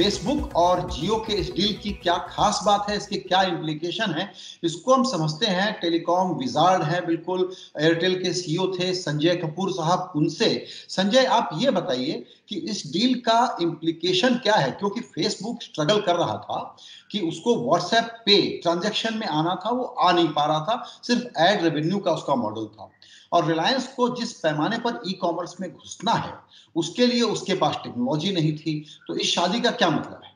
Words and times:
Facebook 0.00 0.54
और 0.56 0.80
जियो 0.90 1.16
के 1.16 1.32
इस 1.32 1.50
डील 1.52 1.72
की 1.82 1.90
क्या 1.92 2.16
खास 2.28 2.60
बात 2.66 2.88
है, 2.90 2.96
इसके 2.96 3.16
क्या 3.16 3.42
इम्प्लीकेशन 3.42 4.12
है, 4.12 4.30
इसको 4.64 4.94
हम 4.94 5.02
समझते 5.04 5.46
हैं। 5.46 5.72
टेलीकॉम 5.80 6.30
विजार्ड 6.34 6.82
है 6.82 7.04
बिल्कुल 7.06 7.50
एयरटेल 7.80 8.14
के 8.22 8.32
सीईओ 8.32 8.66
थे, 8.74 8.92
संजय 8.94 9.36
कपूर 9.36 9.72
साहब 9.72 10.12
उनसे। 10.16 10.48
संजय, 10.88 11.24
आप 11.24 11.50
ये 11.54 11.70
बताइए 11.70 12.24
कि 12.48 12.56
इस 12.70 12.82
डील 12.92 13.14
का 13.20 13.56
इम्प्लीकेशन 13.62 14.38
क्या 14.38 14.54
है? 14.54 14.70
क्योंकि 14.70 15.00
फेसबुक 15.00 15.62
स्ट्रगल 15.62 16.00
कर 16.00 16.16
रहा 16.16 16.36
था 16.36 16.76
कि 17.10 17.20
उसको 17.20 17.54
व्हाट्सएप 17.64 18.22
पे 18.26 18.40
ट्रांजेक्शन 18.62 19.18
में 19.18 19.26
आना 19.26 19.54
था, 19.54 19.70
वो 19.70 19.84
आ 19.84 20.12
नहीं 20.12 20.28
पा 20.28 20.46
रहा 20.46 20.60
था, 20.60 20.82
सिर्फ़ 21.02 21.42
एड 21.42 21.62
रेवेन्यू 21.62 21.98
का 21.98 22.12
उसका 22.12 22.34
मॉडल 22.34 22.66
था। 22.66 22.90
और 23.32 23.46
रिलायंस 23.46 23.86
को 23.86 24.16
जिस 24.16 24.32
पैमाने 24.32 24.78
पर 24.78 25.02
ई 25.06 25.12
कॉमर्स 25.12 25.60
में 25.60 25.72
घुसना 25.72 26.12
है 26.12 26.34
उसके 26.76 27.06
लिए 27.06 27.22
उसके 27.22 27.54
पास 27.54 27.76
टेक्नोलॉजी 27.84 28.32
नहीं 28.32 28.58
थी। 28.58 28.86
तो 29.08 29.16
इस 29.16 29.32
शादी 29.32 29.60
का 29.60 29.70
क्या 29.70 29.90
मतलब 29.90 30.20
है? 30.24 30.30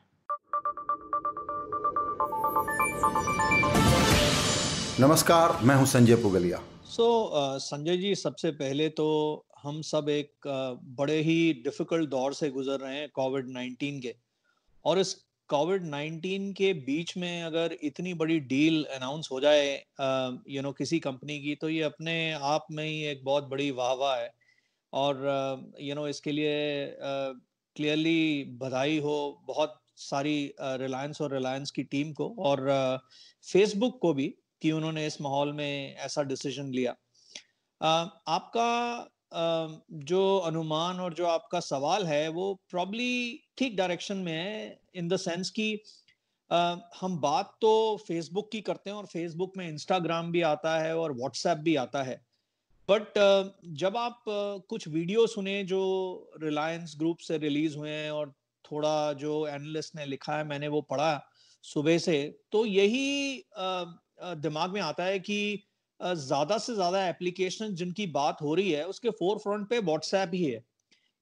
नमस्कार 4.99 5.59
मैं 5.63 5.75
हूँ 5.75 5.85
संजय 5.85 6.15
पुगलिया। 6.15 6.61
सो 6.85 7.31
so, 7.33 7.53
uh, 7.53 7.59
संजय 7.59 7.97
जी 7.97 8.15
सबसे 8.15 8.51
पहले 8.51 8.89
तो 8.89 9.45
हम 9.63 9.81
सब 9.81 10.09
एक 10.09 10.31
uh, 10.47 10.85
बड़े 10.97 11.21
ही 11.21 11.53
डिफ़िकल्ट 11.53 12.09
दौर 12.09 12.33
से 12.33 12.49
गुजर 12.49 12.79
रहे 12.79 12.95
हैं 12.95 13.09
कोविड 13.09 13.47
19 13.47 14.01
के। 14.01 14.15
और 14.85 14.99
इस 14.99 15.24
कोविड 15.49 15.83
19 15.85 16.51
के 16.53 16.73
बीच 16.73 17.15
में 17.17 17.43
अगर 17.43 17.75
इतनी 17.83 18.13
बड़ी 18.13 18.39
डील 18.39 18.83
अनाउंस 18.95 19.29
हो 19.31 19.39
जाए 19.39 19.73
यू 20.49 20.61
नो 20.61 20.71
किसी 20.71 20.99
कंपनी 20.99 21.39
की 21.39 21.55
तो 21.55 21.69
ये 21.69 21.81
अपने 21.81 22.15
आप 22.33 22.67
में 22.71 22.83
ही 22.85 23.03
एक 23.05 23.23
बहुत 23.25 23.43
बड़ी 23.43 23.69
वाह 23.71 23.93
वाह 23.93 24.17
है। 24.17 24.31
और 24.93 25.73
यू 25.81 25.95
नो 25.95 26.07
इसके 26.07 26.31
लिए 26.31 26.55
क्लियरली 27.01 28.43
बधाई 28.59 28.99
हो 28.99 29.43
बहुत 29.47 29.81
सारी 29.97 30.53
रिलायंस 30.61 31.21
और 31.21 31.33
रिलायंस 31.33 31.71
की 31.71 31.83
टीम 31.83 32.11
को 32.13 32.33
और 32.39 32.67
फेसबुक 33.45 33.99
को 34.01 34.13
भी 34.13 34.27
कि 34.61 34.71
उन्होंने 34.71 35.05
इस 35.07 35.21
माहौल 35.21 35.53
में 35.53 35.95
ऐसा 35.95 36.23
डिसीज़न 36.23 36.71
लिया। 36.71 36.95
आपका 38.27 38.69
जो 39.31 40.37
अनुमान 40.37 40.99
और 40.99 41.13
जो 41.13 41.25
आपका 41.27 41.59
सवाल 41.59 42.05
है, 42.05 42.27
वो 42.29 42.53
प्रॉब्ली 42.69 43.39
ठीक 43.57 43.75
डायरेक्शन 43.77 44.17
में 44.17 44.33
है 44.33 44.79
इन 44.95 45.07
द 45.07 45.17
सेंस 45.17 45.49
कि 45.49 45.81
हम 46.99 47.17
बात 47.19 47.55
तो 47.61 47.73
फेसबुक 48.07 48.49
की 48.51 48.61
करते 48.61 48.89
हैं 48.89 48.97
और 48.97 49.05
फेसबुक 49.05 49.57
में 49.57 49.67
इंस्टाग्राम 49.69 50.31
भी 50.31 50.41
आता 50.43 50.77
है 50.79 50.95
और 50.97 51.13
व्हाट्सएप 51.13 51.57
भी 51.57 51.75
आता 51.75 52.03
है। 52.03 52.21
बट 52.89 53.13
जब 53.75 53.97
आप 53.97 54.23
कुछ 54.27 54.87
वीडियो 54.87 55.27
सुने 55.27 55.63
जो 55.63 55.81
रिलायंस 56.43 56.95
ग्रुप 56.97 57.17
से 57.17 57.37
रिलीज़ 57.37 57.77
हुए 57.77 57.89
हैं 57.89 58.11
और 58.11 58.33
थोड़ा 58.65 59.13
जो 59.13 59.45
एनालिस्ट 59.47 59.95
ने 59.95 60.05
लिखा 60.05 60.37
है, 60.37 60.43
मैंने 60.43 60.67
वो 60.67 60.81
पढ़ा 60.81 61.27
सुबह 61.63 61.97
से 61.97 62.17
तो 62.51 62.65
यही 62.65 63.43
दिमाग 64.37 64.73
में 64.73 64.81
आता 64.81 65.03
है 65.03 65.19
कि 65.19 65.63
ज़्यादा 65.99 66.57
से 66.57 66.73
ज़्यादा 66.75 67.07
एप्लीकेशन 67.07 67.75
जिनकी 67.75 68.05
बात 68.13 68.41
हो 68.41 68.53
रही 68.55 68.71
है 68.71 68.85
उसके 68.87 69.09
फोर 69.11 69.37
फ्रंट 69.37 69.69
पे 69.69 69.79
व्हाट्सएप 69.81 70.31
ही 70.33 70.43
है। 70.43 70.63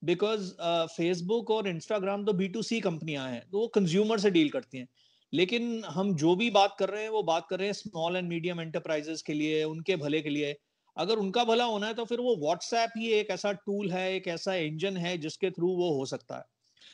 बिकॉज़ 0.02 0.52
फेसबुक 0.91 1.52
और 1.52 1.67
इंस्टाग्राम 1.67 2.25
तो 2.25 2.33
बी 2.33 2.47
टू 2.49 2.61
सी 2.63 2.79
कंपनियाँ 2.81 3.27
हैं 3.29 3.41
तो 3.51 3.59
वो 3.59 3.67
कंज्यूमर 3.75 4.19
से 4.19 4.31
डील 4.31 4.49
करती 4.49 4.77
हैं। 4.77 4.88
लेकिन 5.33 5.83
हम 5.85 6.13
जो 6.16 6.35
भी 6.35 6.49
बात 6.51 6.75
कर 6.79 6.89
रहे 6.89 7.03
हैं 7.03 7.09
वो 7.09 7.21
बात 7.23 7.47
कर 7.49 7.59
रहे 7.59 7.67
हैं 7.67 7.73
स्मॉल 7.73 8.16
एंड 8.17 8.27
मीडियम 8.29 8.61
एंटरप्राइजेस 8.61 9.21
के 9.21 9.33
लिए 9.33 9.63
उनके 9.66 9.95
भले 9.95 10.21
के 10.21 10.29
लिए। 10.29 10.55
अगर 10.97 11.17
उनका 11.17 11.44
भला 11.44 11.63
होना 11.66 11.88
है 11.88 11.94
तो 11.94 12.05
फिर 12.05 12.19
वो 12.19 12.35
व्हाट्सएप 12.38 12.91
ही 12.97 13.07
एक 13.11 13.29
ऐसा 13.31 13.51
टूल 13.51 13.91
है 13.91 14.13
एक 14.16 14.28
ऐसा 14.29 14.53
इंजन 14.56 14.97
है 14.97 15.17
जिसके 15.17 15.50
थ्रू 15.51 15.75
वो 15.78 15.89
हो 15.97 16.06
सकता 16.06 16.38
है। 16.38 16.44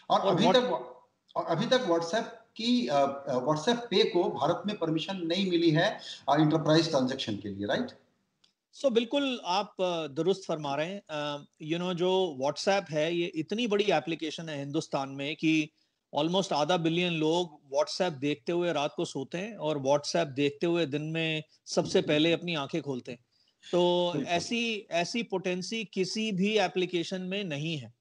और, 0.10 0.20
और 0.20 0.34
अभी 0.34 0.48
तक 0.50 0.96
और 1.36 1.46
अभी 1.48 1.66
तक 1.68 1.86
व्हाट्सएप 1.88 2.39
की 2.62 2.88
व्हाट्सएप 2.90 3.88
पे 3.92 4.04
को 4.10 4.24
भारत 4.30 4.64
में 4.68 4.78
परमिशन 4.78 5.26
नहीं 5.26 5.50
मिली 5.50 5.72
है 5.72 5.90
इंटरप्राइज 6.40 6.90
ट्रांजेक्शन 6.90 7.36
के 7.36 7.50
लिए 7.50 7.68
राइट 7.68 7.92
सो 8.76 8.88
so, 8.88 8.94
बिल्कुल 8.94 9.42
आप 9.46 9.76
दुरुस्त 10.12 10.44
फरमा 10.48 10.76
रहे 10.76 10.88
हैं। 10.88 11.48
यू 11.62 11.78
नो 11.80 11.94
जो 11.94 12.12
व्हाट्सएप 12.40 12.86
है 12.90 13.14
ये 13.16 13.26
इतनी 13.36 13.68
बड़ी 13.68 13.84
एप्लीकेशन 13.92 14.50
है 14.50 14.58
हिंदुस्तान 14.60 15.10
में 15.10 15.36
कि 15.36 15.70
ऑलमोस्ट 16.14 16.54
आधा 16.54 16.78
बिलियन 16.78 17.14
लोग 17.14 17.60
व्हाट्सएप 17.74 18.14
देखते 18.14 18.52
हुए 18.52 18.74
रात 18.74 18.94
को 18.98 19.06
सोते 19.06 19.38
हैं 19.38 19.56
और 19.58 19.80
व्हाट्सएप 19.80 20.28
देखते 20.36 20.68
हुए 20.68 20.86
दिन 20.86 21.02
में 21.12 21.44
सबसे 21.68 22.02
पहले 22.02 22.32
अपनी 22.34 22.56
आँखें 22.56 22.82
खोलते 22.82 23.12
हैं। 23.12 23.20
तो 23.64 23.82
ऐसी 24.28 24.62
ऐसी 24.92 25.24
पोटेंसी 25.24 25.84
किसी 25.94 26.32
भी 26.32 26.58
एप्लीकेशन 26.58 27.22
में 27.22 27.44
नहीं 27.44 27.78
है। 27.78 27.94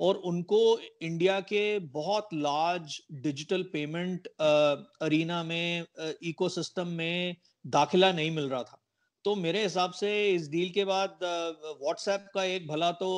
और 0.00 0.16
उनको 0.26 0.60
इंडिया 1.02 1.38
के 1.42 1.78
बहुत 1.78 2.28
लार्ज 2.34 3.00
डिजिटल 3.22 3.62
पेमेंट 3.72 4.26
अरीना 4.40 5.42
में 5.42 5.84
इकोसिस्टम 6.22 6.88
में 6.88 7.36
दाखिला 7.66 8.12
नहीं 8.12 8.30
मिल 8.30 8.48
रहा 8.48 8.62
था। 8.62 8.80
तो 9.24 9.34
मेरे 9.36 9.62
हिसाब 9.62 9.92
से 9.92 10.10
इस 10.30 10.48
डील 10.50 10.70
के 10.70 10.84
बाद 10.84 11.18
व्हाट्सएप 11.22 12.26
का 12.34 12.44
एक 12.44 12.66
भला 12.68 12.90
तो 12.92 13.10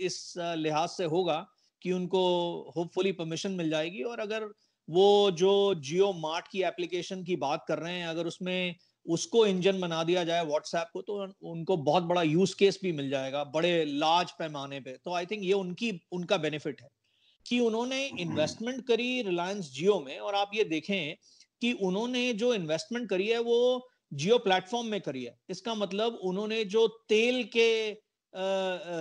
इस 0.00 0.34
लिहाज 0.38 0.88
से 0.88 1.04
होगा 1.06 1.46
कि 1.82 1.92
उनको 1.92 2.22
होपफुली 2.76 3.12
परमिशन 3.12 3.52
मिल 3.52 3.70
जाएगी। 3.70 4.02
और 4.02 4.20
अगर 4.20 4.48
वो 4.88 5.30
जो 5.32 5.52
जियो 5.76 6.12
मार्ट 6.12 6.48
की 6.48 6.62
एप्लीकेशन 6.62 7.22
की 7.24 7.36
बात 7.36 7.64
कर 7.68 7.78
रहे 7.78 7.92
हैं, 7.92 8.06
अगर 8.06 8.26
उसमें 8.26 8.74
उसको 9.08 9.46
इंजन 9.46 9.80
बना 9.80 10.02
दिया 10.04 10.24
जाए 10.24 10.44
व्हाट्सएप 10.46 10.88
को 10.92 11.02
तो 11.02 11.16
उनको 11.44 11.76
बहुत 11.84 12.02
बड़ा 12.04 12.22
यूज़ 12.22 12.54
केस 12.58 12.78
भी 12.82 12.92
मिल 12.92 13.10
जाएगा 13.10 13.42
बड़े 13.54 13.84
लार्ज 13.84 14.30
पैमाने 14.38 14.80
पे। 14.80 14.92
तो 14.94 15.14
आई 15.14 15.26
थिंक 15.26 15.44
ये 15.44 15.52
उनकी 15.54 15.90
उनका 16.12 16.36
बेनिफिट 16.38 16.80
है 16.82 16.88
कि 17.46 17.58
उन्होंने 17.60 18.04
इन्वेस्टमेंट 18.20 18.86
करी 18.86 19.22
रिलायंस 19.22 19.70
जियो 19.72 19.98
में 20.00 20.18
और 20.18 20.34
आप 20.34 20.50
ये 20.54 20.64
देखें 20.66 21.16
कि 21.62 21.72
उन्होंने 21.82 22.32
जो 22.34 22.52
इन्वेस्टमेंट 22.54 23.08
करी 23.10 23.28
है 23.28 23.38
वो 23.42 23.88
जियो 24.14 24.38
प्लेटफॉर्म 24.38 24.86
में 24.86 25.00
करी 25.00 25.24
है। 25.24 25.36
इसका 25.50 25.74
मतलब 25.74 26.18
उन्होंने 26.24 26.64
जो 26.66 26.86
तेल 27.08 27.42
के 27.52 27.70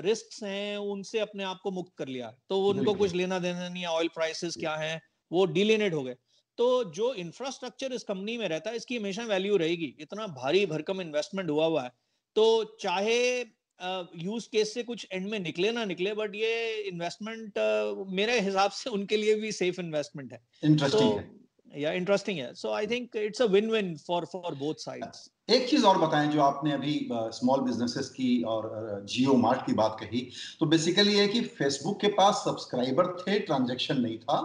रिस्क 0.01 0.43
हैं 0.43 0.77
उनसे 0.77 1.19
अपने 1.19 1.43
आप 1.43 1.59
को 1.63 1.71
मुक्त 1.71 1.93
कर 1.97 2.07
लिया। 2.07 2.31
तो 2.49 2.59
उनको 2.67 2.93
कुछ 2.93 3.13
लेना 3.13 3.39
देना 3.39 3.67
नहीं 3.69 3.83
है 3.83 3.89
ऑयल 3.89 4.07
प्राइसेस 4.15 4.55
क्या 4.57 4.75
है 4.75 4.99
वो 5.31 5.45
डिलेनेट 5.47 5.93
हो 5.93 6.03
गए। 6.03 6.15
तो 6.57 6.83
जो 6.95 7.13
इंफ्रास्ट्रक्चर 7.15 7.93
इस 7.93 8.03
कंपनी 8.03 8.37
में 8.37 8.47
रहता 8.47 8.69
है 8.69 8.75
इसकी 8.75 8.97
हमेशा 8.97 9.23
वैल्यू 9.25 9.57
रहेगी। 9.57 9.95
इतना 9.99 10.27
भारी 10.39 10.65
भरकम 10.65 11.01
इन्वेस्टमेंट 11.01 11.49
हुआ 11.49 11.65
हुआ 11.65 11.83
है। 11.83 11.91
तो 12.35 12.77
चाहे 12.79 13.19
यूज़ 14.17 14.47
केस 14.49 14.73
से 14.73 14.83
कुछ 14.83 15.07
एंड 15.11 15.27
में 15.29 15.39
निकले 15.39 15.71
ना 15.71 15.85
निकले 15.85 16.13
बट 16.13 16.35
ये 16.35 16.73
इन्वेस्टमेंट 16.81 17.59
मेरे 18.15 18.39
हिसाब 18.39 18.71
से 18.71 18.89
उनके 18.89 19.17
लिए 19.17 19.35
भी 19.35 19.51
सेफ़ 19.51 19.81
इन्वेस्टमेंट 19.81 20.33
है। 20.33 20.41
इंटरेस्टिंग 20.63 21.09
तो, 21.11 21.17
है 21.17 21.81
या 21.81 21.91
इंटरेस्टिंग 21.91 22.39
है। 22.39 22.53
So 22.55 22.71
I 22.71 22.87
think 22.87 23.15
it's 23.15 23.41
a 23.41 23.45
win 23.45 23.69
win 23.71 23.95
for 23.97 24.25
for 24.25 24.55
both 24.55 24.75
sides 24.79 25.29
एक 25.49 25.67
चीज़ 25.69 25.85
और 25.85 25.97
बताएँ 25.97 26.27
जो 26.27 26.41
आपने 26.41 26.71
अभी 26.71 26.93
स्मॉल 27.11 27.61
बिजनेसेस 27.61 28.09
की 28.09 28.41
और 28.43 28.69
जियो 29.09 29.33
मार्ट 29.37 29.65
की 29.65 29.73
बात 29.73 29.97
कही। 29.99 30.21
तो 30.59 30.65
बेसिकली 30.65 31.17
ये 31.17 31.27
कि 31.27 31.41
फेसबुक 31.57 31.99
के 32.01 32.07
पास 32.13 32.41
सब्सक्राइबर 32.45 33.11
थे 33.19 33.39
ट्रांजैक्शन 33.39 33.99
नहीं 34.01 34.17
था। 34.19 34.37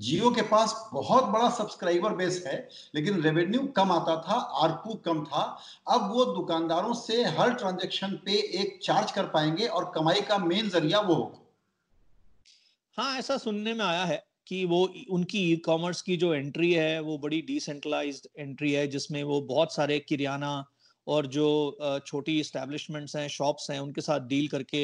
जियो 0.00 0.30
के 0.30 0.42
पास 0.42 0.74
बहुत 0.92 1.24
बड़ा 1.24 1.48
सब्सक्राइबर 1.50 2.14
बेस 2.16 2.42
है, 2.46 2.56
लेकिन 2.94 3.20
रेवेन्यू 3.22 3.60
कम 3.76 3.90
आता 3.92 4.16
था 4.22 4.34
आरपू 4.62 4.94
कम 5.04 5.24
था। 5.24 5.42
अब 5.88 6.10
वो 6.12 6.24
दुकानदारों 6.26 6.94
से 6.96 7.22
हर 7.30 7.54
ट्रांजेक्शन 7.54 8.14
पे 8.24 8.38
एक 8.60 8.78
चार्ज 8.82 9.12
कर 9.12 9.26
पाएँगे 9.28 9.66
और 9.66 9.90
कमाई 9.94 10.20
का 10.28 10.38
मेन 10.38 10.68
ज़रिया 10.68 11.00
वो 11.00 11.14
होगा। 11.14 11.38
हाँ 12.98 13.18
ऐसा 13.18 13.36
सुनने 13.38 13.74
में 13.74 13.84
आया 13.84 14.04
है 14.04 14.22
कि 14.46 14.64
वो 14.64 14.82
उनकी 15.10 15.38
ई 15.52 15.56
कॉमर्स 15.66 16.02
की 16.02 16.16
जो 16.16 16.32
एंट्री 16.34 16.72
है, 16.72 17.00
वो 17.00 17.18
बड़ी 17.18 17.40
डिसेंट्रलाइज्ड 17.42 18.26
एंट्री 18.38 18.72
है, 18.72 18.86
जिसमें 18.88 19.22
वो 19.24 19.40
बहुत 19.42 19.74
सारे 19.74 19.98
किरियाना 19.98 20.64
और 21.06 21.26
जो 21.28 22.00
छोटी 22.06 22.38
इस्टेब्लिशमेंट्स 22.40 23.16
हैं 23.16 23.28
शॉप्स 23.28 23.70
हैं, 23.70 23.78
उनके 23.80 24.00
साथ 24.00 24.20
डील 24.28 24.48
करके 24.48 24.82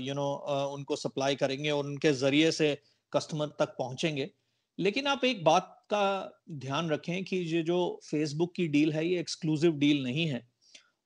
यू 0.00 0.14
नो 0.14 0.32
उनको 0.72 0.96
सप्लाई 0.96 1.34
करेंगे 1.36 1.70
और 1.70 1.84
उनके 1.84 2.12
ज़रिए 2.14 2.50
से 2.52 2.76
कस्टमर 3.12 3.46
तक 3.58 3.74
पहुँचेंगे। 3.78 4.30
लेकिन 4.78 5.06
आप 5.06 5.24
एक 5.24 5.44
बात 5.44 5.72
का 5.90 6.06
ध्यान 6.50 6.90
रखें 6.90 7.24
कि 7.24 7.36
ये 7.36 7.62
जो 7.62 7.78
फेसबुक 8.04 8.54
की 8.56 8.66
डील 8.68 8.92
है 8.92 9.06
ये 9.06 9.20
एक्सक्लूसिव 9.20 9.72
डील 9.72 10.02
नहीं 10.02 10.26
है। 10.26 10.46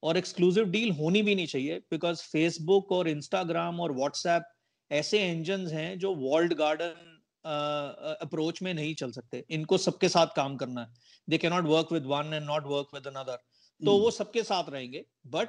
और 0.03 0.17
एक्सक्लूसिव 0.17 0.65
डील 0.65 0.91
होनी 0.91 1.23
भी 1.23 1.35
नहीं 1.35 1.47
चाहिए 1.47 1.79
बिकॉज़ 1.91 2.23
फेसबुक 2.23 2.93
और 2.93 3.09
इंस्टाग्राम 3.09 3.81
और 3.81 3.93
व्हाट्सएप 3.93 4.43
ऐसे 4.91 5.27
इंजन 5.29 5.67
हैं 5.67 5.99
जो 5.99 6.15
वर्ल्ड 6.15 6.55
गार्डन 6.55 7.07
अप्रोच 8.23 8.63
में 8.63 8.73
नहीं 8.75 8.95
चल 8.95 9.11
सकते। 9.13 9.45
इनको 9.51 9.79
सबके 9.79 10.09
साथ 10.09 10.27
काम 10.37 10.57
करना 10.57 10.81
है। 10.81 10.89
They 11.29 11.39
can 11.39 11.49
not 11.49 11.65
work 11.65 11.93
with 11.93 12.05
one 12.07 12.35
and 12.35 12.45
not 12.45 12.67
work 12.67 12.95
with 12.95 13.07
another 13.07 13.39
तो 13.81 13.97
वो 13.99 14.11
सबके 14.11 14.43
साथ 14.43 14.71
रहेंगे 14.71 15.05
बट 15.27 15.49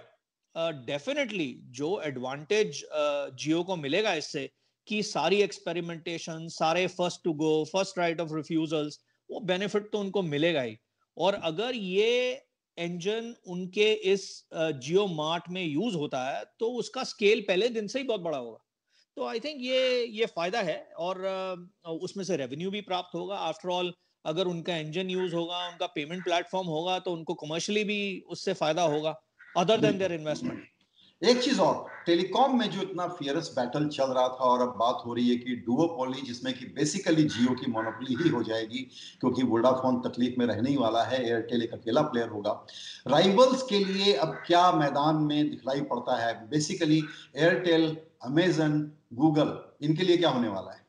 डेफिनेटली 0.85 1.47
uh, 1.53 1.71
जो 1.71 2.01
एडवांटेज 2.01 2.83
जियो 2.83 3.59
uh, 3.59 3.65
को 3.65 3.75
मिलेगा 3.75 4.13
इससे 4.13 4.49
कि 4.87 5.01
सारी 5.03 5.41
एक्सपेरिमेंटेशन 5.41 6.47
सारे 6.49 6.85
first 6.89 7.23
to 7.23 7.33
go 7.35 7.53
first 7.65 7.99
right 7.99 8.21
of 8.21 8.33
refusals 8.35 8.99
वो 9.29 9.39
बेनिफिट 9.45 9.91
तो 9.91 9.99
उनको 9.99 10.21
मिलेगा 10.23 10.61
ही। 10.61 10.77
और 11.17 11.33
अगर 11.43 11.75
ये 11.75 12.41
इंजन 12.77 13.33
उनके 13.47 13.91
इस 14.11 14.27
जियो 14.53 15.05
मार्ट 15.09 15.49
में 15.49 15.63
यूज़ 15.63 15.95
होता 15.95 16.23
है 16.27 16.43
तो 16.59 16.69
उसका 16.79 17.03
स्केल 17.05 17.41
पहले 17.47 17.69
दिन 17.69 17.87
से 17.87 17.99
ही 17.99 18.05
बहुत 18.05 18.21
बड़ा 18.21 18.37
होगा। 18.37 18.57
तो 19.17 19.25
आई 19.27 19.39
थिंक 19.39 19.61
ये 19.61 20.05
ये 20.05 20.25
फ़ायदा 20.27 20.61
है 20.61 20.77
और 20.99 21.17
उसमें 22.01 22.23
से 22.25 22.37
रेवेन्यू 22.37 22.71
भी 22.71 22.81
प्राप्त 22.83 23.15
होगा। 23.15 23.35
आफ्टर 23.47 23.69
ऑल 23.69 23.93
अगर 24.25 24.47
उनका 24.47 24.77
इंजन 24.77 25.09
यूज़ 25.09 25.35
होगा 25.35 25.67
उनका 25.67 25.85
पेमेंट 25.95 26.23
प्लेटफॉर्म 26.23 26.67
होगा 26.67 26.97
तो 26.99 27.13
उनको 27.13 27.33
कमर्शियली 27.35 27.83
भी 27.83 27.99
उससे 28.29 28.53
फ़ायदा 28.53 28.83
होगा 28.85 29.15
अदर 29.57 29.79
देन 29.81 29.97
देयर 29.97 30.13
इन्वेस्टमेंट 30.13 30.63
एक 31.21 31.41
चीज़ 31.43 31.59
और, 31.61 31.89
टेलीकॉम 32.05 32.57
में 32.59 32.69
जो 32.71 32.81
इतना 32.81 33.07
फियरस 33.07 33.51
बैटल 33.57 33.87
चल 33.87 34.11
रहा 34.13 34.27
था 34.27 34.45
और 34.45 34.61
अब 34.61 34.73
बात 34.77 35.01
हो 35.05 35.13
रही 35.13 35.29
है 35.29 35.35
कि 35.37 35.55
डुओपोली 35.65 36.21
जिसमें 36.21 36.53
कि 36.53 36.65
बेसिकली 36.75 37.23
जियो 37.25 37.53
की 37.55 37.71
मोनोपोली 37.71 38.15
ही 38.23 38.29
हो 38.29 38.41
जाएगी, 38.43 38.79
क्योंकि 39.21 39.43
वोडाफोन 39.43 39.99
तकलीफ़ 40.01 40.39
में 40.39 40.45
रहने 40.45 40.69
ही 40.69 40.77
वाला 40.77 41.03
है 41.03 41.23
एयरटेल 41.25 41.63
एक 41.63 41.73
अकेला 41.73 42.01
प्लेयर 42.03 42.29
होगा। 42.29 42.51
राइवल्स 43.07 43.61
के 43.63 43.83
लिए 43.83 44.13
अब 44.15 44.33
क्या 44.47 44.71
मैदान 44.71 45.15
में 45.23 45.49
दिखलाई 45.49 45.81
पड़ता 45.91 46.15
है? 46.17 46.33
बेसिकली 46.49 47.01
एयरटेल 47.35 47.95
अमेजन 48.23 48.79
गूगल 49.13 49.57
इनके 49.85 50.03
लिए 50.03 50.17
क्या 50.17 50.29
होने 50.29 50.47
वाला 50.47 50.71
है? 50.71 50.79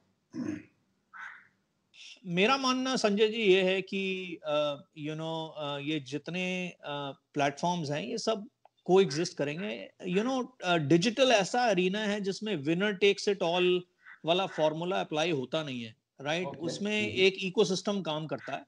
मेरा 2.26 2.56
मानना 2.56 2.96
संजय 2.96 3.28
जी 3.28 3.43
ये 3.43 3.62
है 3.62 3.81
कि 3.82 4.38
यू 4.99 5.14
नो 5.14 5.78
ये 5.81 6.00
जितने 6.00 6.44
प्लेटफॉर्म्स 6.85 7.90
हैं, 7.90 8.02
ये 8.02 8.19
सब 8.19 8.49
को 8.87 9.00
एग्जिस्ट 9.00 9.37
करेंगे 9.37 9.73
यू 10.06 10.23
नो 10.23 10.40
डिजिटल 10.79 11.32
ऐसा 11.32 11.64
अरीना 11.64 12.00
है 12.00 12.20
जिसमें 12.20 12.55
विनर 12.56 12.93
टेक्स 12.96 13.29
इट 13.29 13.43
ऑल 13.43 13.82
वाला 14.25 14.46
फॉर्मूला 14.46 15.00
अप्लाई 15.00 15.31
होता 15.31 15.62
नहीं 15.62 15.82
है 15.82 15.94
राइट 16.20 16.44
right? 16.44 16.56
okay. 16.56 16.67
उसमें. 16.67 17.08
एक 17.08 17.37
इकोसिस्टम 17.43 18.00
काम 18.00 18.26
करता 18.26 18.52
है 18.52 18.64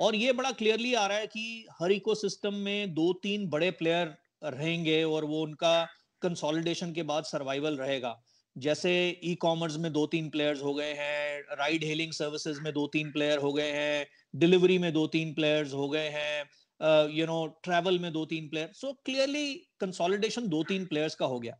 और 0.00 0.16
ये 0.16 0.32
बड़ा 0.32 0.50
क्लियरली 0.52 0.94
आ 0.94 1.06
रहा 1.06 1.18
है 1.18 1.26
कि 1.26 1.66
हर 1.80 1.92
इकोसिस्टम 1.92 2.54
में 2.54 2.94
दो 2.94 3.12
तीन 3.22 3.48
बड़े 3.48 3.70
प्लेयर 3.70 4.14
रहेंगे 4.44 5.02
और 5.04 5.24
वो 5.24 5.42
उनका 5.42 5.84
कंसोलिडेशन 6.22 6.92
के 6.92 7.02
बाद 7.02 7.24
सर्वाइवल 7.24 7.76
रहेगा 7.76 8.22
जैसे 8.56 8.92
ई 9.24 9.34
कॉमर्स 9.34 9.76
में 9.76 9.92
दो 9.92 10.06
तीन 10.06 10.28
प्लेयर्स 10.30 10.62
हो 10.62 10.74
गए 10.74 10.92
हैं 10.92 11.56
राइड 11.58 11.84
हेलिंग 11.84 12.12
सर्विसेज़ 12.12 12.60
में 12.60 12.72
दो 12.72 12.86
तीन 12.86 13.10
प्लेयर 13.12 13.38
हो 13.38 13.52
गए 13.52 13.70
हैं 13.70 14.06
डिलीवरी 14.36 14.78
में 14.78 14.92
दो 14.92 15.06
तीन 15.06 15.34
प्लेयर्स 15.34 15.72
हो 15.72 15.88
गए 15.88 16.08
हैं 16.08 16.44
यू 16.80 17.26
नो 17.26 17.46
ट्रैवल 17.64 17.98
में 17.98 18.12
दो 18.12 18.24
तीन 18.26 18.48
प्लेयर 18.48 18.70
सो 18.74 18.92
क्लियरली 19.04 19.54
कंसोलिडेशन 19.80 20.48
दो 20.48 20.62
तीन 20.64 20.84
प्लेयर्स 20.86 21.14
का 21.14 21.26
हो 21.26 21.40
गया. 21.40 21.58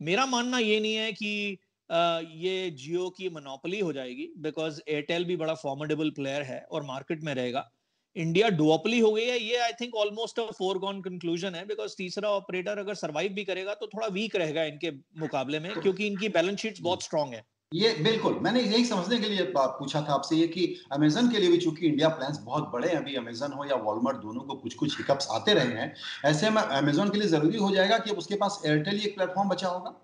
मेरा 0.00 0.26
मानना 0.26 0.58
ये 0.58 0.80
नहीं 0.80 0.94
है 0.94 1.12
कि 1.12 1.58
uh, 1.90 2.22
ये 2.36 2.70
जियो 2.72 3.08
की 3.10 3.28
मोनोपोली 3.28 3.80
हो 3.80 3.92
जाएगी 3.92 4.28
बिकॉज़ 4.38 4.80
एयरटेल 4.88 5.24
भी 5.24 5.36
बड़ा 5.36 5.54
फॉर्मेडेबल 5.62 6.10
प्लेयर 6.10 6.42
है 6.42 6.60
और 6.70 6.82
मार्केट 6.84 7.22
में 7.24 7.34
रहेगा. 7.34 7.70
इंडिया 8.16 8.48
डुओपली 8.50 8.98
हो 8.98 9.10
गई 9.12 9.24
है. 9.24 9.38
ये 9.40 9.56
I 9.58 9.72
think 9.80 9.94
almost 9.96 10.40
a 10.40 10.44
foregone 10.58 11.00
conclusion 11.02 11.54
है 11.54 11.64
बिकॉज़ 11.66 11.94
तीसरा 11.98 12.30
ऑपरेटर 12.30 12.78
अगर 12.78 12.94
सर्वाइव 12.94 13.32
भी 13.34 13.44
करेगा 13.44 13.74
तो 13.74 13.86
थोड़ा 13.94 14.06
वीक 14.16 14.36
रहेगा 14.36 14.64
इनके 14.64 14.90
मुकाबले 15.20 15.60
में 15.60 15.72
क्योंकि 15.74 16.06
इनकी 16.06 16.28
बैलेंस 16.30 16.60
शीट 16.60 16.80
बहुत 16.82 17.02
स्ट्रांग 17.02 17.34
है. 17.34 17.44
ये 17.74 17.92
बिल्कुल 18.02 18.38
मैंने 18.42 18.60
यही 18.60 18.84
समझने 18.84 19.18
के 19.18 19.28
लिए 19.28 19.46
पूछा 19.56 20.00
था 20.02 20.14
आपसे 20.14 20.36
ये 20.36 20.46
कि 20.48 20.66
अमेजन 20.92 21.30
के 21.30 21.38
लिए 21.38 21.50
भी 21.50 21.58
चूँकि 21.58 21.86
इंडिया 21.86 22.08
प्लान्स 22.08 22.38
बहुत 22.42 22.70
बड़े 22.72 22.88
हैं 22.88 22.96
अभी 22.96 23.14
अमेजन 23.14 23.52
हो 23.52 23.64
या 23.64 23.76
वॉलमार्ट 23.84 24.16
दोनों 24.18 24.40
को 24.40 24.54
कुछ 24.54 24.74
कुछ 24.74 24.96
हिकअप्स 24.98 25.28
आते 25.30 25.54
रहे 25.54 25.80
हैं 25.80 25.94
ऐसे 26.24 26.50
में 26.50 26.62
अमेजन 26.62 27.08
के 27.08 27.18
लिए 27.18 27.28
ज़रूरी 27.28 27.58
हो 27.58 27.74
जाएगा 27.74 27.98
कि 27.98 28.10
अब 28.10 28.18
उसके 28.18 28.34
पास 28.34 28.62
एयरटेल 28.66 28.98
ही 28.98 29.06
एक 29.06 29.14
प्लेटफॉर्म 29.16 29.48
बचा 29.48 29.68
होगा? 29.68 29.98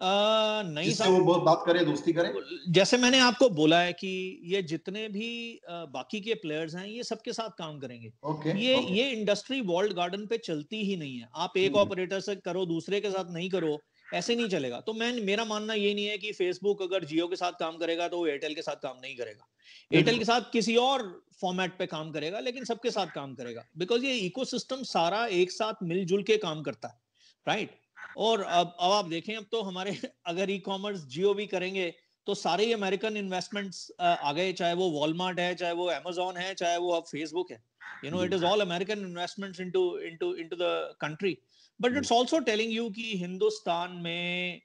आ, 0.00 0.62
नहीं 0.62 0.84
जिससे 0.84 1.08
वो 1.08 1.20
बहुत 1.24 1.42
बात 1.42 1.62
करे 1.66 1.84
दोस्ती 1.84 2.12
करे। 2.12 2.32
जैसे 2.72 2.96
मैंने 2.96 3.18
आपको 3.20 3.48
बोला 3.50 3.78
है 3.80 3.92
कि 3.92 4.08
ये 4.44 4.62
जितने 4.62 5.06
भी 5.08 5.28
बाकी 5.68 6.20
के 6.20 6.34
प्लेयर्स 6.34 6.74
हैं 6.74 6.86
ये 6.86 7.02
सबके 7.02 7.32
साथ 7.32 7.56
काम 7.58 7.78
करेंगे। 7.78 8.12
ओके, 8.24 8.58
ये 8.60 8.76
ओके. 8.76 8.92
ये 8.94 9.10
इंडस्ट्री 9.10 9.60
वर्ल्ड 9.66 9.92
गार्डन 9.92 10.26
पे 10.26 10.38
चलती 10.38 10.82
ही 10.86 10.96
नहीं 10.96 11.16
है। 11.18 11.28
आप 11.36 11.56
एक 11.56 11.76
ऑपरेटर 11.76 12.14
हम्म। 12.14 12.24
से 12.24 12.36
करो 12.44 12.66
दूसरे 12.66 13.00
के 13.00 13.10
साथ 13.10 13.32
नहीं 13.34 13.48
करो 13.50 13.78
ऐसे 14.06 14.34
नहीं 14.36 14.48
चलेगा। 14.48 14.80
तो 14.80 14.92
मैं 14.94 15.12
मेरा 15.22 15.44
मानना 15.44 15.74
ये 15.74 15.94
नहीं 15.94 16.06
है 16.06 16.18
कि 16.18 16.32
फेसबुक 16.32 16.82
अगर 16.82 17.04
जियो 17.04 17.26
के 17.28 17.36
साथ 17.36 17.52
काम 17.60 17.76
करेगा 17.78 18.08
तो 18.08 18.18
वो 18.18 18.26
एयरटेल 18.26 18.54
के 18.54 18.62
साथ 18.62 18.76
काम 18.82 18.98
नहीं 19.02 19.16
करेगा। 19.16 19.46
एयरटेल 19.90 20.18
के 20.18 20.24
साथ 20.24 20.52
किसी 20.52 20.76
और 20.78 21.02
फॉर्मेट 21.40 21.76
पे 21.78 21.86
काम 21.86 22.10
करेगा 22.12 22.40
लेकिन 22.40 22.64
सबके 22.64 22.90
साथ 22.90 23.06
काम 23.14 23.34
करेगा। 23.34 23.64
बिकॉज़ 23.78 24.04
ये 24.04 24.14
इकोसिस्टम 24.18 24.82
सारा 24.84 25.26
एक 25.34 25.52
साथ 25.52 25.82
मिलजुल 25.84 26.22
के 26.22 26.36
काम 26.38 26.62
करता 26.62 26.88
है 26.88 26.98
राइट 27.46 27.70
और 28.16 28.42
अब 28.42 28.76
अब 28.80 28.92
आप 28.92 29.08
देखें 29.08 29.34
अब 29.36 29.46
तो 29.52 29.62
हमारे 29.62 29.96
अगर 30.26 30.50
ई 30.50 30.58
कॉमर्स 30.66 31.06
जियो 31.08 31.34
भी 31.34 31.46
करेंगे 31.46 31.94
तो 32.26 32.34
सारे 32.34 32.64
ही 32.66 32.72
अमेरिकन 32.72 33.16
इन्वेस्टमेंट्स 33.16 33.90
आ 34.00 34.32
गए 34.32 34.52
चाहे 34.52 34.74
वो 34.74 34.88
वॉलमार्ट 34.90 35.40
है 35.40 35.54
चाहे 35.54 35.72
वो 35.72 35.86
अमेजोन 35.90 36.36
है 36.36 36.54
चाहे 36.54 36.76
वो 36.78 36.92
अब 36.92 37.04
फेसबुक 37.06 37.50
है। 37.50 37.62
You 38.04 38.10
know 38.10 38.24
it 38.24 38.32
is 38.34 38.44
all 38.44 38.60
American 38.60 38.98
investments 39.00 39.60
into 39.60 39.82
into 40.06 40.32
into 40.34 40.56
the 40.56 40.96
country 41.00 41.36
but 41.80 41.96
it's 41.96 42.12
also 42.12 42.38
telling 42.40 42.72
you 42.72 42.88
कि 42.90 43.12
हिंदुस्तान 43.16 43.92
में 44.04 44.60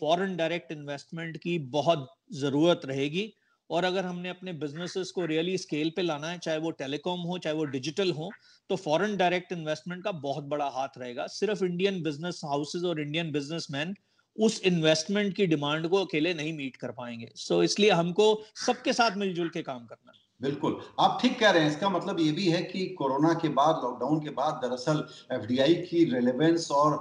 फॉरेन 0.00 0.36
डायरेक्ट 0.36 0.72
इन्वेस्टमेंट 0.72 1.36
की 1.36 1.58
बहुत 1.72 2.08
ज़रूरत 2.34 2.80
रहेगी। 2.84 3.32
और 3.70 3.84
अगर 3.84 4.04
हमने 4.04 4.28
अपने 4.28 4.52
बिजनेसेस 4.52 5.10
को 5.10 5.24
रियली 5.26 5.56
स्केल 5.58 5.90
पे 5.90 6.02
लाना 6.02 6.28
है 6.28 6.38
चाहे 6.38 6.58
वो 6.58 6.70
टेलीकॉम 6.70 7.20
हो 7.20 7.38
चाहे 7.38 7.56
वो 7.56 7.64
डिजिटल 7.64 8.10
हो 8.10 8.30
तो 8.70 8.76
फॉरेन 8.76 9.16
डायरेक्ट 9.16 9.52
इन्वेस्टमेंट 9.52 10.04
का 10.04 10.12
बहुत 10.12 10.44
बड़ा 10.44 10.68
हाथ 10.68 10.98
रहेगा। 10.98 11.26
सिर्फ़ 11.26 11.64
इंडियन 11.64 12.02
बिज़नेस 12.02 12.40
हाउसेज 12.44 12.84
और 12.84 13.00
इंडियन 13.00 13.32
बिजनेसमैन 13.32 13.94
उस 14.36 14.60
इन्वेस्टमेंट 14.64 15.34
की 15.34 15.46
डिमांड 15.46 15.88
को 15.88 16.04
अकेले 16.04 16.34
नहीं 16.34 16.52
मीट 16.52 16.76
कर 16.76 16.90
पाएँगे। 16.90 17.30
सो 17.34 17.54
so, 17.54 17.62
इसलिए 17.64 17.90
हमको 17.90 18.44
सबके 18.56 18.92
साथ 18.92 19.16
मिलजुल 19.16 19.48
के 19.48 19.62
काम 19.62 19.86
करना 19.86 20.12
है। 20.12 20.18
बिल्कुल। 20.40 20.80
आप 21.00 21.18
ठीक 21.22 21.38
कह 21.40 21.50
रहे 21.50 21.62
हैं, 21.62 21.70
इसका 21.70 21.88
मतलब 21.88 22.20
ये 22.20 22.32
भी 22.32 22.48
है 22.48 22.62
कि 22.62 22.86
कोरोना 22.98 23.32
के 23.34 23.48
बाद 23.50 23.80
लॉकडाउन 23.84 24.20
के 24.20 24.30
बाद 24.32 24.60
दरअसल 24.62 25.06
एफडीआई 25.32 25.74
की 25.74 26.04
रेलेवेंस 26.10 26.70
और 26.70 26.92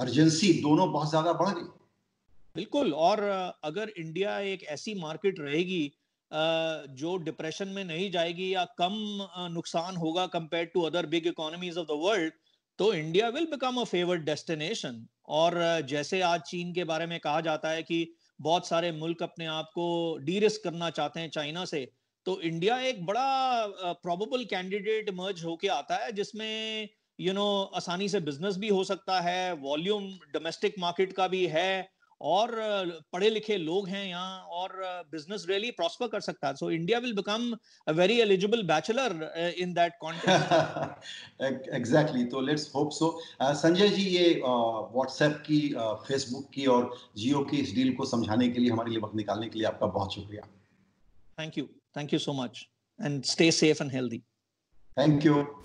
अर्जेंसी 0.00 0.52
दोनों 0.62 0.92
बहुत 0.92 1.10
ज़्यादा 1.10 1.32
बढ़ 1.32 1.48
गई। 1.48 1.68
बिल्कुल, 2.56 2.92
और 2.92 3.20
अगर 3.64 3.92
इंडिया 3.98 4.38
एक 4.38 4.62
ऐसी 4.70 4.94
मार्केट 4.94 5.40
रहेगी 5.40 5.92
जो 6.96 7.16
डिप्रेशन 7.16 7.68
में 7.68 7.84
नहीं 7.84 8.10
जाएगी 8.10 8.54
या 8.54 8.64
कम 8.78 8.92
नुकसान 9.52 9.96
होगा 9.96 10.26
compare 10.26 10.64
to 10.64 10.82
other 10.82 11.06
big 11.06 11.26
economies 11.26 11.78
of 11.78 11.86
the 11.86 11.98
world 12.02 12.32
तो 12.78 12.92
India 12.94 13.28
will 13.28 13.46
become 13.46 13.76
a 13.76 13.84
favoured 13.84 14.24
destination 14.24 15.06
और 15.28 15.54
जैसे 15.88 16.20
आज 16.20 16.40
चीन 16.40 16.72
के 16.72 16.84
बारे 16.84 17.06
में 17.06 17.18
कहा 17.20 17.40
जाता 17.40 17.70
है 17.70 17.82
कि 17.82 18.06
बहुत 18.40 18.66
सारे 18.66 18.92
मुल्क 18.92 19.22
अपने 19.22 19.46
आप 19.46 19.70
को 19.74 19.88
डी 20.20 20.40
करना 20.64 20.90
चाहते 20.90 21.20
हैं 21.20 21.30
चाइना 21.30 21.64
से 21.64 21.88
तो 22.26 22.40
इंडिया 22.40 22.78
एक 22.80 23.04
बड़ा 23.06 23.94
प्रोबेबल 24.02 24.44
कैंडिडेट 24.50 25.10
मर्ज 25.14 25.44
होके 25.44 25.68
आता 25.68 25.96
है 26.04 26.12
जिसमें 26.12 26.88
यू 27.18 27.26
you 27.26 27.34
नो 27.34 27.42
know, 27.42 27.76
आसानी 27.76 28.08
से 28.08 28.20
बिज़नेस 28.20 28.56
भी 28.58 28.68
हो 28.68 28.84
सकता 28.84 29.20
है 29.20 29.52
वॉल्यूम 29.62 30.04
डोमेस्टिक 30.32 30.74
मार्केट 30.78 31.12
का 31.12 31.26
भी 31.28 31.46
है 31.46 31.88
और 32.20 32.52
पढ़े 33.12 33.30
लिखे 33.30 33.56
लोग 33.56 33.88
हैं 33.88 34.04
यहाँ 34.06 34.40
और 34.58 34.72
बिज़नेस 35.12 35.46
रियली 35.48 35.70
प्रॉस्पर 35.70 36.08
कर 36.08 36.20
सकता 36.20 36.48
है। 36.48 36.54
So 36.54 36.70
India 36.70 36.98
will 36.98 37.14
become 37.14 37.50
a 37.86 37.92
very 37.92 38.20
eligible 38.20 38.62
bachelor 38.62 39.54
in 39.58 39.72
that 39.74 39.92
context 40.00 41.72
exactly 41.74 42.24
तो 42.24 42.40
let's 42.40 42.70
hope 42.74 42.90
so 42.92 43.10
Sanjay 43.42 43.88
ji 43.88 44.02
ये 44.02 44.40
व्हाट्सएप 44.44 45.32
uh, 45.32 45.46
की 45.46 45.60
फेसबुक 46.06 46.44
uh, 46.44 46.54
की 46.54 46.66
और 46.66 46.90
जियो 47.16 47.44
की 47.44 47.56
इस 47.56 47.74
डील 47.74 47.94
को 47.94 48.06
समझाने 48.06 48.48
के 48.48 48.60
लिए 48.60 48.70
हमारे 48.70 48.90
लिए 48.90 49.00
वक्त 49.00 49.16
निकालने 49.16 49.48
के 49.48 49.58
लिए 49.58 49.68
आपका 49.68 49.86
बहुत 49.88 50.14
शुक्रिया। 50.14 50.48
Thank 51.38 51.58
you 51.58 51.68
Thank 51.94 52.12
you 52.12 52.18
so 52.18 52.32
much 52.32 52.68
and 52.98 53.24
stay 53.24 53.50
safe 53.50 53.80
and 53.80 53.90
healthy. 53.90 54.22
Thank 54.96 55.24
you. 55.24 55.62